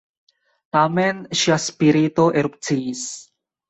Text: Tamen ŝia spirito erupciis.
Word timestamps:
Tamen 0.77 1.21
ŝia 1.43 1.61
spirito 1.69 2.29
erupciis. 2.43 3.09